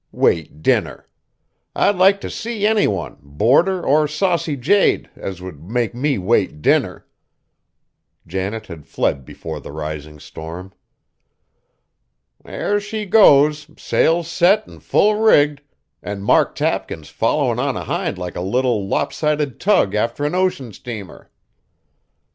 [0.11, 1.07] Wait dinner!
[1.75, 6.59] I'd like t' see any one, boarder or saucy jade, as would make me wait
[6.59, 7.05] dinner!"
[8.25, 10.73] Janet had fled before the rising storm.
[12.43, 15.61] "There she goes, sails set an' full rigged,
[16.01, 21.29] an' Mark Tapkins followin' on ahind like a little, lopsided tug after an ocean steamer!"